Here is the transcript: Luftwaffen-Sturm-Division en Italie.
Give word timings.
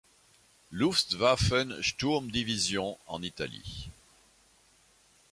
Luftwaffen-Sturm-Division 0.71 2.97
en 3.05 3.21
Italie. 3.21 3.91